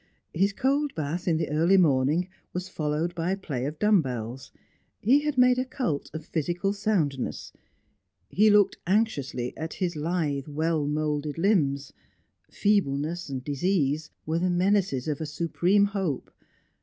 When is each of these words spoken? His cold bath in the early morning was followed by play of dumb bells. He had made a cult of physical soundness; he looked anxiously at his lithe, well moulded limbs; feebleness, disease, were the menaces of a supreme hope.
His 0.33 0.51
cold 0.51 0.95
bath 0.95 1.27
in 1.27 1.37
the 1.37 1.49
early 1.49 1.77
morning 1.77 2.27
was 2.53 2.67
followed 2.69 3.13
by 3.13 3.35
play 3.35 3.65
of 3.67 3.77
dumb 3.77 4.01
bells. 4.01 4.51
He 4.99 5.19
had 5.19 5.37
made 5.37 5.59
a 5.59 5.63
cult 5.63 6.09
of 6.11 6.25
physical 6.25 6.73
soundness; 6.73 7.53
he 8.31 8.49
looked 8.49 8.77
anxiously 8.87 9.55
at 9.55 9.75
his 9.75 9.95
lithe, 9.95 10.47
well 10.47 10.87
moulded 10.87 11.37
limbs; 11.37 11.93
feebleness, 12.49 13.27
disease, 13.27 14.09
were 14.25 14.39
the 14.39 14.49
menaces 14.49 15.07
of 15.07 15.21
a 15.21 15.27
supreme 15.27 15.85
hope. 15.85 16.31